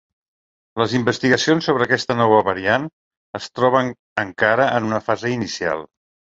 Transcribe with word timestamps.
Les 0.81 0.95
investigacions 0.99 1.67
sobre 1.69 1.87
aquesta 1.87 2.17
nova 2.23 2.41
variant 2.49 2.89
es 3.43 3.49
troben 3.61 3.95
encara 4.27 4.69
en 4.81 4.93
una 4.93 5.03
fase 5.13 5.37
inicial. 5.39 5.89